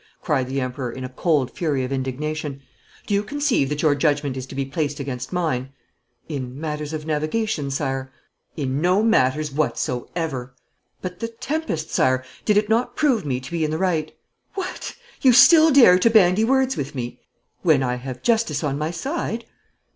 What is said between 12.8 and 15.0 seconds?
prove me to be in the right?' 'What!